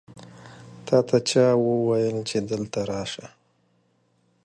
تا 0.85 0.97
ته 1.07 1.17
چا 1.29 1.45
وویل 1.65 2.17
چې 2.29 2.37
دلته 2.49 2.79
راسه؟ 2.89 3.25